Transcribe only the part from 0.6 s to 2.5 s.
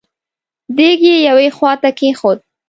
دېګ يې يوې خواته کېښود.